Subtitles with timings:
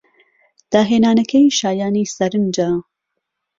[0.71, 2.69] داهێنانەکەی شایانی سەرنجە.